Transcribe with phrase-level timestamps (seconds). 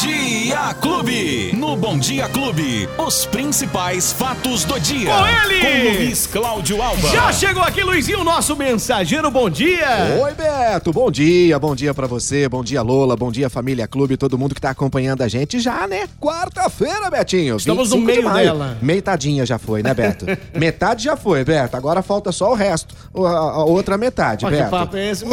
[0.00, 1.52] Dia Clube.
[1.54, 5.10] No Bom Dia Clube, os principais fatos do dia.
[5.12, 5.60] Com ele!
[5.60, 7.08] Com Luiz Cláudio Alba.
[7.10, 9.30] Já chegou aqui, Luizinho, nosso mensageiro.
[9.30, 10.18] Bom dia!
[10.22, 10.92] Oi, Beto.
[10.94, 14.54] Bom dia, bom dia pra você, bom dia, Lola, bom dia, família Clube, todo mundo
[14.54, 16.08] que tá acompanhando a gente já, né?
[16.18, 17.56] Quarta-feira, Betinho.
[17.58, 18.46] Estamos no 25 de meio maio.
[18.46, 18.78] dela.
[18.80, 20.24] Metadinha já foi, né, Beto?
[20.58, 21.76] metade já foi, Beto.
[21.76, 22.94] Agora falta só o resto.
[23.14, 24.70] A, a outra metade, Olha Beto.
[24.70, 25.26] papo é esse?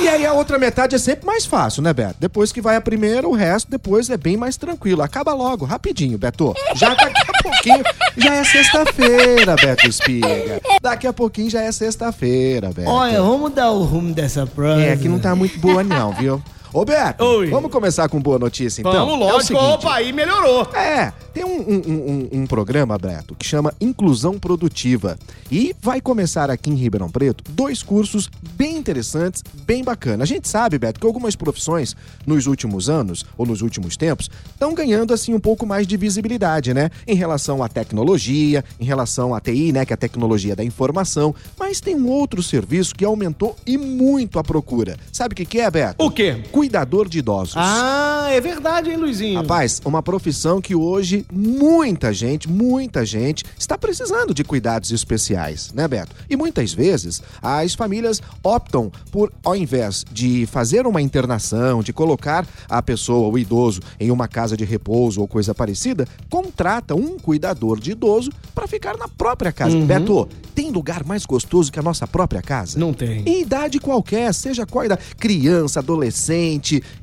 [0.00, 2.16] E aí a outra metade é sempre mais fácil, né, Beto?
[2.20, 5.02] Depois que vai a primeira, o resto depois é bem mais tranquilo.
[5.02, 6.54] Acaba logo, rapidinho, Beto.
[6.74, 7.84] Já daqui a pouquinho
[8.16, 10.60] já é sexta-feira, Beto Espiga.
[10.80, 12.90] Daqui a pouquinho já é sexta-feira, Beto.
[12.90, 14.82] Olha, vamos mudar o rumo dessa prova.
[14.82, 16.42] É, que não tá muito boa não, viu?
[16.74, 17.50] Ô, Beto, Oi.
[17.50, 18.92] vamos começar com boa notícia, então?
[18.94, 19.42] Vamos, É o lógico.
[19.60, 20.62] seguinte, Opa, aí melhorou.
[20.74, 25.18] é, tem um, um- um- um programa, Beto, que chama Inclusão Produtiva.
[25.50, 30.22] E vai começar aqui em Ribeirão Preto dois cursos bem interessantes, bem bacanas.
[30.22, 31.94] A gente sabe, Beto, que algumas profissões
[32.26, 36.72] nos últimos anos, ou nos últimos tempos, estão ganhando, assim, um pouco mais de visibilidade,
[36.72, 36.88] né?
[37.06, 39.84] Em relação à tecnologia, em relação à TI, né?
[39.84, 41.34] Que é a tecnologia da informação.
[41.58, 44.96] Mas tem um outro serviço que aumentou e muito a procura.
[45.12, 46.02] Sabe o que, que é, Beto?
[46.02, 46.42] O quê?
[46.62, 47.54] Cuidador de idosos.
[47.56, 49.40] Ah, é verdade, hein, Luizinho?
[49.40, 55.88] Rapaz, uma profissão que hoje muita gente, muita gente está precisando de cuidados especiais, né,
[55.88, 56.14] Beto?
[56.30, 62.46] E muitas vezes as famílias optam por, ao invés de fazer uma internação, de colocar
[62.68, 67.80] a pessoa, o idoso, em uma casa de repouso ou coisa parecida, contrata um cuidador
[67.80, 69.76] de idoso para ficar na própria casa.
[69.78, 72.78] Beto, tem lugar mais gostoso que a nossa própria casa?
[72.78, 73.24] Não tem.
[73.26, 76.51] Em idade qualquer, seja qual idade, criança, adolescente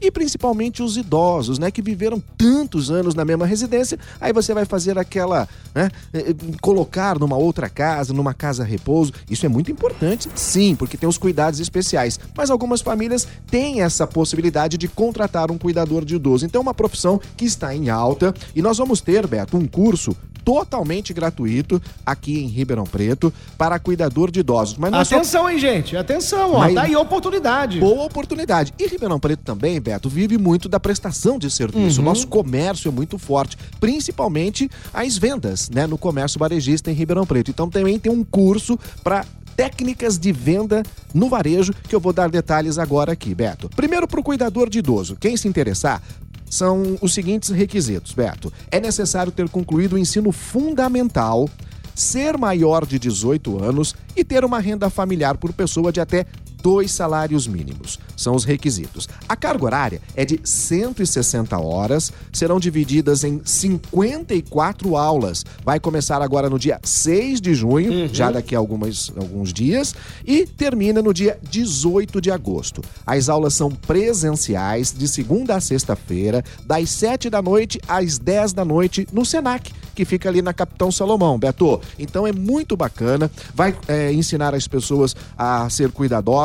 [0.01, 4.65] e principalmente os idosos, né, que viveram tantos anos na mesma residência, aí você vai
[4.65, 9.71] fazer aquela, né, eh, eh, colocar numa outra casa, numa casa repouso, isso é muito
[9.71, 15.51] importante, sim, porque tem os cuidados especiais, mas algumas famílias têm essa possibilidade de contratar
[15.51, 18.33] um cuidador de idoso, então é uma profissão que está em alta.
[18.55, 20.15] E nós vamos ter, Beto, um curso
[20.49, 24.77] totalmente gratuito aqui em Ribeirão Preto para cuidador de idosos.
[24.79, 25.95] Mas não é só Atenção, hein, gente?
[25.95, 26.59] Atenção, ó.
[26.59, 27.79] Mas- Tá aí oportunidade.
[27.79, 28.73] boa oportunidade.
[28.79, 32.01] E Ribeirão Preto também, Beto, vive muito da prestação de serviço.
[32.01, 37.27] O nosso comércio é muito forte, principalmente as vendas, né, no comércio varejista em Ribeirão
[37.27, 37.51] Preto.
[37.51, 39.23] Então também tem um curso para
[39.55, 40.81] técnicas de venda
[41.13, 43.69] no varejo que eu vou dar detalhes agora aqui, Beto.
[43.75, 45.15] Primeiro para o cuidador de idoso.
[45.19, 46.01] Quem se interessar,
[46.49, 48.51] são os seguintes requisitos, Beto.
[48.71, 51.49] É necessário ter concluído o ensino fundamental,
[51.93, 56.25] ser maior de 18 anos e ter uma renda familiar por pessoa de até
[56.61, 57.99] dois salários mínimos.
[58.15, 59.07] São os requisitos.
[59.27, 65.45] A carga horária é de 160 horas, serão divididas em 54 aulas.
[65.63, 70.45] Vai começar agora no dia 6 de junho, já daqui a algumas, alguns dias, e
[70.45, 72.81] termina no dia 18 de agosto.
[73.05, 78.65] As aulas são presenciais, de segunda a sexta-feira, das 7 da noite às 10 da
[78.65, 81.81] noite, no SENAC, que fica ali na Capitão Salomão, Beto.
[81.97, 85.91] Então é muito bacana, vai é, ensinar as pessoas a ser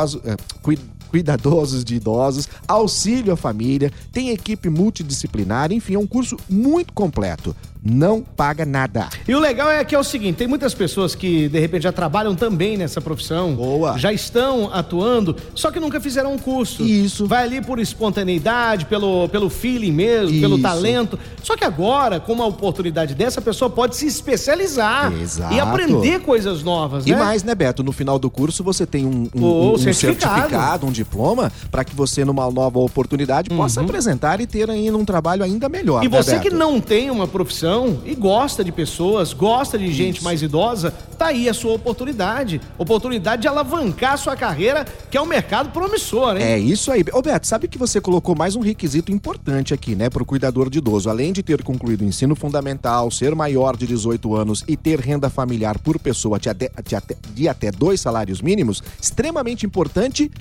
[0.05, 0.79] cuidadosos, é, cui-
[1.09, 7.55] cuidadosos de idosos, auxílio à família, tem equipe multidisciplinar, enfim, é um curso muito completo.
[7.87, 9.07] Não paga nada.
[9.27, 11.91] E o legal é que é o seguinte, tem muitas pessoas que de repente já
[11.91, 13.95] trabalham também nessa profissão, Boa.
[13.95, 16.81] já estão atuando, só que nunca fizeram um curso.
[16.83, 17.27] Isso.
[17.27, 20.63] Vai ali por espontaneidade, pelo, pelo feeling mesmo, pelo Isso.
[20.63, 21.19] talento.
[21.43, 25.53] Só que agora, com uma oportunidade dessa, a pessoa pode se especializar Exato.
[25.53, 27.17] e aprender coisas novas, E né?
[27.17, 27.83] mais, né, Beto?
[27.83, 30.35] No final do curso você tem um, um- um- certificado.
[30.39, 30.85] certificado.
[30.87, 35.43] um diploma, para que você, numa nova oportunidade, possa apresentar e ter ainda um trabalho
[35.43, 35.99] ainda melhor.
[35.99, 36.05] Uhum.
[36.05, 36.55] E né, você que Beto?
[36.55, 37.74] não tem uma profissão
[38.05, 42.61] e gosta de pessoas, gosta de gente mais idosa, tá aí a sua oportunidade.
[42.77, 46.43] Oportunidade de alavancar a sua carreira, que é um mercado promissor, hein?
[46.43, 47.03] É isso aí.
[47.13, 50.69] Ô Beto, sabe que você colocou mais um requisito importante aqui, né, para o cuidador
[50.69, 51.09] de idoso.
[51.09, 55.29] Além de ter concluído o ensino fundamental, ser maior de 18 anos e ter renda
[55.29, 60.31] familiar por pessoa de até, de até, de até dois salários mínimos, extremamente importante.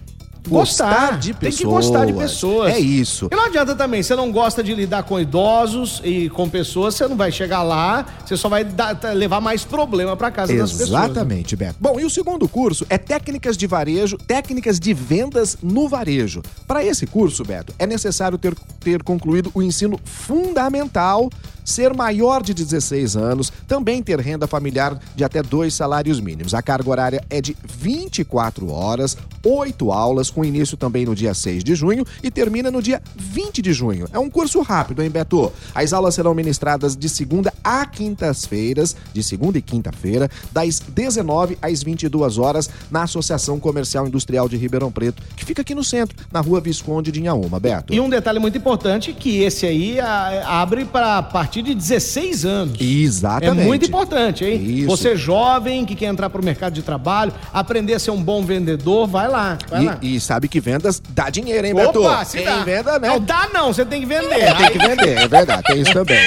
[0.48, 0.90] Gostar.
[0.90, 1.56] Gostar de Tem pessoas.
[1.56, 2.72] que gostar de pessoas.
[2.74, 3.28] É isso.
[3.32, 7.06] E não adianta também, você não gosta de lidar com idosos e com pessoas, você
[7.08, 10.90] não vai chegar lá, você só vai dar- levar mais problema pra casa das pessoas.
[10.90, 11.04] né?
[11.04, 11.76] Exatamente, Beto.
[11.80, 16.42] Bom, e o segundo curso é técnicas de varejo, técnicas de vendas no varejo.
[16.66, 21.30] Para esse curso, Beto, é necessário ter, ter concluído o ensino fundamental,
[21.64, 26.52] ser maior de 16 anos, também ter renda familiar de até dois salários mínimos.
[26.54, 31.62] A carga horária é de 24 horas, oito aulas, com início também no dia 6
[31.62, 34.06] de junho e termina no dia 20 de junho.
[34.12, 35.52] É um curso rápido, hein, Beto?
[35.74, 41.82] As aulas serão ministradas de segunda a quintas-feiras, de segunda e quinta-feira, das 19 às
[41.82, 46.40] 22 horas, na Associação Comercial Industrial de Ribeirão Preto, que fica aqui no centro, na
[46.40, 47.92] rua Visconde de Inhaúma, Beto.
[47.92, 52.80] E um detalhe muito importante que esse aí abre para a partir de 16 anos.
[52.80, 53.60] Exatamente.
[53.60, 54.62] É muito importante, hein?
[54.62, 54.86] Isso.
[54.86, 58.44] Você jovem que quer entrar para o mercado de trabalho, aprender a ser um bom
[58.44, 59.33] vendedor, vai lá,
[59.68, 59.98] vai lá.
[60.00, 62.00] E, e sabe que vendas dá dinheiro, hein, Beto?
[62.02, 62.64] Opa, se Quem dá.
[62.64, 63.08] venda, né?
[63.08, 64.56] Não dá não, você tem que vender.
[64.56, 66.20] Tem que vender, é verdade, tem isso também.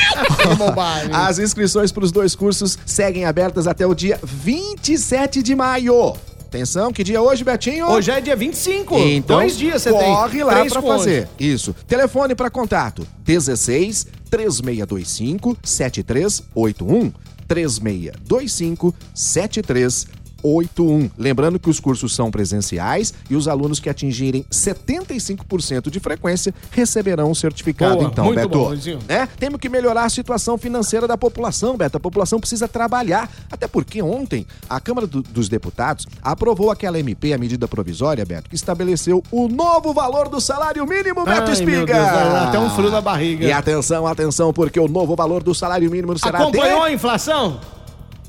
[1.14, 6.16] As inscrições para os dois cursos seguem abertas até o dia 27 de maio.
[6.48, 7.88] Atenção, que dia é hoje, Betinho?
[7.88, 8.98] Hoje é dia 25.
[9.00, 10.00] Então, Dois dias você tem.
[10.00, 11.28] corre lá para fazer.
[11.38, 11.76] Isso.
[11.86, 17.12] Telefone para contato: 16 3625 7381
[17.48, 20.17] 3625 7381.
[21.18, 27.32] Lembrando que os cursos são presenciais e os alunos que atingirem 75% de frequência receberão
[27.32, 28.50] o certificado, Boa, então, muito Beto.
[28.50, 28.74] bom,
[29.08, 29.28] né?
[29.40, 31.98] Temos que melhorar a situação financeira da população, Beto.
[31.98, 33.30] A população precisa trabalhar.
[33.52, 38.50] Até porque ontem a Câmara do- dos Deputados aprovou aquela MP, a medida provisória, Beto,
[38.50, 41.86] que estabeleceu o novo valor do salário mínimo, Beto Ai, Espiga.
[41.86, 42.08] Deus,
[42.48, 43.46] até um frio na barriga.
[43.46, 46.86] E atenção, atenção, porque o novo valor do salário mínimo será Acompanhou de...
[46.88, 47.60] a inflação?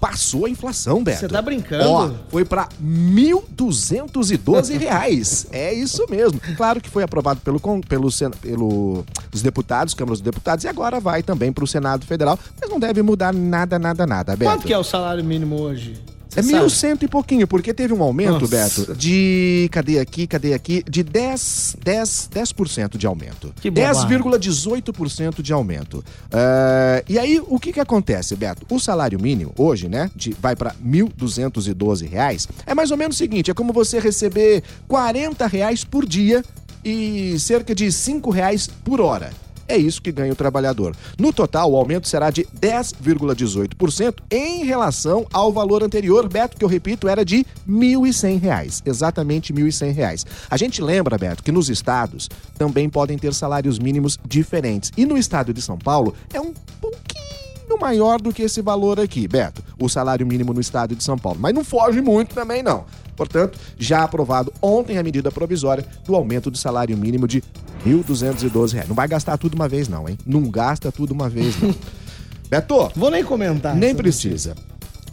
[0.00, 1.20] Passou a inflação, Beto.
[1.20, 1.90] Você tá brincando?
[1.90, 5.46] Ó, foi pra 1.212 reais.
[5.50, 6.40] É isso mesmo.
[6.56, 8.10] Claro que foi aprovado pelo, pelo,
[8.40, 12.78] pelo os deputados, Câmara dos Deputados, e agora vai também pro Senado Federal, mas não
[12.78, 14.50] deve mudar nada, nada, nada, Beto.
[14.50, 15.94] Quanto que é o salário mínimo hoje?
[16.28, 18.46] Você É mil cento e pouquinho, porque teve um aumento, Nossa.
[18.46, 19.69] Beto, de.
[19.72, 20.26] Cadê aqui?
[20.26, 20.84] Cadê aqui?
[20.88, 23.52] De 10, 10, 10% de aumento.
[23.60, 24.19] Que bobagem.
[24.19, 26.04] 10,18% de aumento.
[26.30, 28.66] Ah, e aí, o que que acontece, Beto?
[28.69, 32.46] O salário mínimo, hoje, né, de, vai para 1.212 reais.
[32.66, 36.44] É mais ou menos o seguinte: é como você receber 40 reais por dia
[36.84, 39.31] e cerca de 5 reais por hora.
[39.69, 40.97] É isso que ganha o trabalhador.
[41.19, 46.69] No total, o aumento será de 10,18% em relação ao valor anterior, Beto, que eu
[46.69, 50.26] repito, era de 1.100 reais, exatamente 1.100 reais.
[50.49, 54.91] A gente lembra, Beto, que nos estados também podem ter salários mínimos diferentes.
[54.97, 59.29] E no estado de São Paulo é um pouquinho maior do que esse valor aqui,
[59.29, 61.38] Beto, o salário mínimo no estado de São Paulo.
[61.41, 62.85] Mas não foge muito também, não.
[63.17, 67.43] Portanto, já aprovado ontem a medida provisória do aumento do salário mínimo de
[67.88, 68.88] 1.212 reais.
[68.88, 70.19] Não vai gastar tudo uma vez, não, hein?
[70.26, 71.75] Não gasta tudo uma vez, não.
[72.50, 73.75] Beto, Vou nem comentar.
[73.75, 74.55] nem precisa.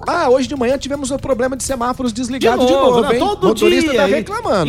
[0.06, 3.18] Ah, hoje de manhã tivemos um problema de semáforos De desligados novo, de novo, né?
[3.20, 4.02] todo motorista dia.
[4.02, 4.08] tá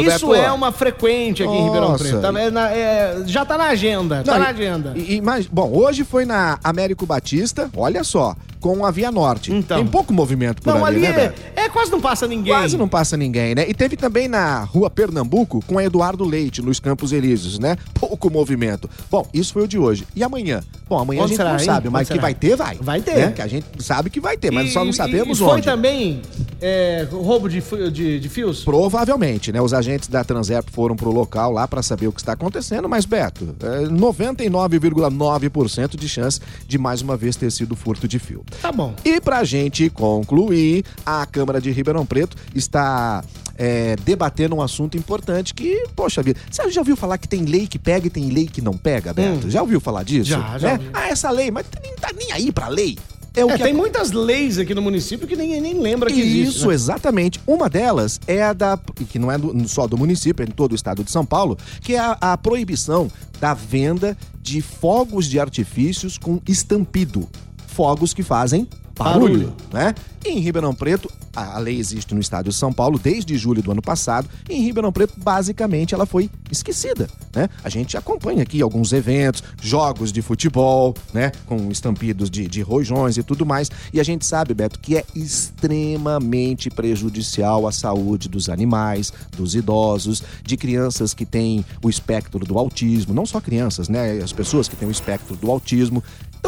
[0.00, 0.35] Isso Beto.
[0.35, 2.05] é uma frequente aqui em Ribeirão Nossa.
[2.05, 2.20] Preto.
[2.20, 4.93] Tá- é na- é- já tá na agenda, tá Não, na e- agenda.
[4.94, 8.37] E, e mais- bom, hoje foi na Américo Batista, olha só,
[8.74, 9.52] com a Via Norte.
[9.52, 9.78] Então.
[9.78, 12.52] Tem pouco movimento por não, ali, ali né, é, é, quase não passa ninguém.
[12.52, 13.64] Quase não passa ninguém, né?
[13.68, 17.76] E teve também na rua Pernambuco com a Eduardo Leite, nos Campos Elíseos, né?
[17.94, 18.88] Pouco movimento.
[19.10, 20.04] Bom, isso foi o de hoje.
[20.16, 20.62] E amanhã?
[20.88, 21.64] Bom, amanhã a Onde gente será, não hein?
[21.64, 22.22] sabe, mas Onde que será?
[22.22, 22.76] vai ter, vai.
[22.80, 23.16] Vai ter.
[23.16, 23.32] Né?
[23.32, 25.62] Que a gente sabe que vai ter, mas E- só não sabemos e foi onde.
[25.62, 26.22] também
[26.60, 27.60] é, roubo de,
[27.90, 28.64] de, de fios?
[28.64, 29.60] Provavelmente, né?
[29.60, 33.04] Os agentes da Transerp foram pro local lá para saber o que está acontecendo, mas
[33.04, 38.44] Beto, é 99,9% de chance de mais uma vez ter sido furto de fio.
[38.61, 38.94] Tá bom.
[39.05, 43.23] E pra gente concluir, a Câmara de Ribeirão Preto está
[43.56, 47.67] é, debatendo um assunto importante que, poxa vida, você já ouviu falar que tem lei
[47.67, 49.50] que pega e tem lei que não pega, Beto?
[49.50, 50.35] Já ouviu falar disso?
[50.37, 50.41] Hum.
[50.41, 50.81] Já, já É?
[50.93, 52.99] Ah, essa lei, mas nem tá nem aí pra lei.
[53.38, 56.19] É o É, que tem muitas leis aqui no município que ninguém nem lembra que
[56.19, 56.56] existe.
[56.56, 56.75] isso, né?
[56.75, 57.38] exatamente.
[57.47, 58.79] Uma delas é a da.
[59.11, 61.59] que não é do- só do município, é em todo o estado de São Paulo,
[61.82, 67.28] que é a, a proibição da venda de fogos de artifícios com estampido.
[67.76, 68.66] Fogos que fazem
[68.99, 69.95] barulho, né?
[70.25, 73.71] Em Ribeirão Preto, a, a lei existe no estado de São Paulo desde julho do
[73.71, 74.28] ano passado.
[74.49, 77.49] E em Ribeirão Preto, basicamente, ela foi esquecida, né?
[77.62, 81.30] A gente acompanha aqui alguns eventos, jogos de futebol, né?
[81.45, 83.71] Com estampidos de, de rojões e tudo mais.
[83.92, 90.23] E a gente sabe, Beto, que é extremamente prejudicial à saúde dos animais, dos idosos,
[90.42, 94.18] de crianças que têm o espectro do autismo, não só crianças, né?
[94.23, 96.02] As pessoas que têm o espectro do autismo.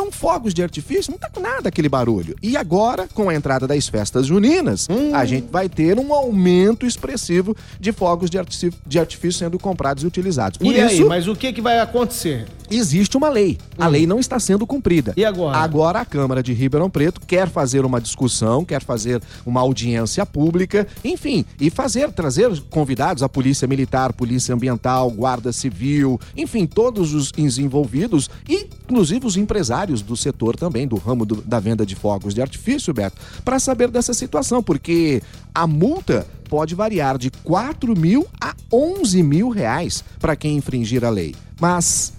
[0.08, 2.34] Então, fogos de artifício não tá com nada aquele barulho.
[2.42, 7.54] E agora, com a entrada das festas juninas, a gente vai ter um aumento expressivo
[7.78, 10.58] de fogos de artifício, de artifício sendo comprados e utilizados.
[10.58, 12.46] Por E aí, isso, mas o que, que vai acontecer?
[12.70, 13.58] Existe uma lei.
[13.76, 15.12] A lei não está sendo cumprida.
[15.16, 15.58] E agora?
[15.58, 20.86] Agora a Câmara de Ribeirão Preto quer fazer uma discussão, quer fazer uma audiência pública,
[21.04, 27.32] enfim, e fazer, trazer convidados, a Polícia Militar, Polícia Ambiental, Guarda Civil, enfim, todos os
[27.58, 32.40] envolvidos inclusive os empresários do setor também, do ramo do, da venda de fogos de
[32.40, 35.22] artifício, Beto, para saber dessa situação, porque
[35.54, 41.10] a multa pode variar de 4 mil a 11 mil reais para quem infringir a
[41.10, 41.34] lei.
[41.60, 42.12] Mas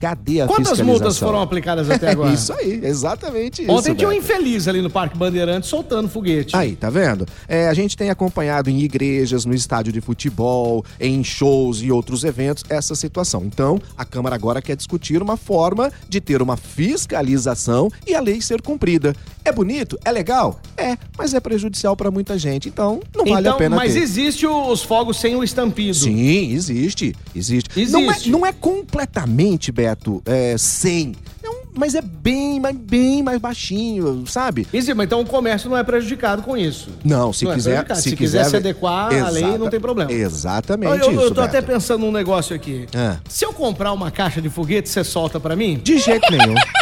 [0.00, 0.86] cadê a Quantas fiscalização?
[0.86, 2.32] multas foram aplicadas até agora?
[2.32, 3.70] Isso aí, exatamente isso.
[3.70, 6.56] Ontem tinha um infeliz ali no Parque Bandeirantes soltando foguete.
[6.56, 7.26] Aí, tá vendo?
[7.46, 12.24] É, a gente tem acompanhado em igrejas, no estádio de futebol, em shows e outros
[12.24, 13.42] eventos essa situação.
[13.44, 18.40] Então, a Câmara agora quer discutir uma forma de ter uma fiscalização e a lei
[18.40, 19.14] ser cumprida.
[19.44, 19.98] É bonito?
[20.04, 20.60] É legal?
[20.76, 22.68] É, mas é prejudicial para muita gente.
[22.68, 24.00] Então, não vale então, a pena mas ter.
[24.00, 25.94] existe os fogos sem o estampido.
[25.94, 27.14] Sim, existe.
[27.34, 27.68] Existe.
[27.90, 28.30] Não, é, Existe.
[28.30, 31.14] não é completamente, Beto, é, 100.
[31.42, 34.66] É um- mas é bem, mas bem mais baixinho, sabe?
[34.72, 36.90] Existe, mas então o comércio não é prejudicado com isso.
[37.04, 38.02] Não, se Não é quiser, prejudicado.
[38.02, 40.12] se, Se quiser se adequar à lei, não tem problema.
[40.12, 41.56] Exatamente Eu, eu, isso, eu tô Beto.
[41.56, 42.86] até pensando num negócio aqui.
[42.94, 43.16] Ah.
[43.28, 45.80] Se eu comprar uma caixa de foguete, você solta pra mim?
[45.82, 46.54] De jeito nenhum.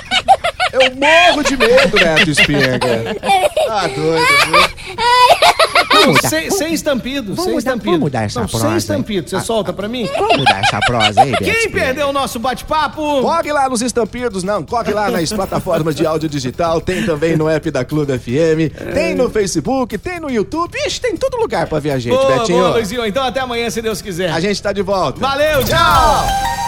[0.73, 2.79] Eu morro de medo, Beto Espinga.
[3.71, 4.79] Ah, doido.
[5.95, 7.85] Não, sem, sem estampido, Vamos sem mudar- estampido.
[7.91, 10.09] vamos mudar essa não, prosa sem estampido, você Ah, solta pra mim?
[10.17, 13.21] Vamos mudar essa prosa aí, Beto Quem perdeu o nosso bate-papo?
[13.21, 14.63] Corre lá nos estampidos, não.
[14.63, 16.81] Corre lá nas plataformas de áudio digital.
[16.81, 18.73] Tem também no app da Clube FM.
[18.95, 20.77] Tem no Facebook, tem no YouTube.
[20.87, 22.59] Ixi, tem todo lugar pra ver a gente, Boa, Betinho.
[22.59, 23.05] boa, Luizinho.
[23.07, 24.31] Então até amanhã, se Deus quiser.
[24.31, 25.19] A gente tá de volta.
[25.21, 26.68] Valeu, tchau!